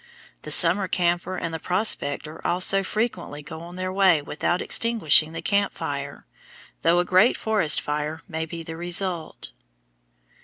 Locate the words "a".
6.97-7.05